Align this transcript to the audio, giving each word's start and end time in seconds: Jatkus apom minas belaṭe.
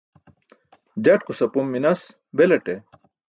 Jatkus 1.07 1.39
apom 1.45 1.67
minas 1.75 2.01
belaṭe. 2.35 2.75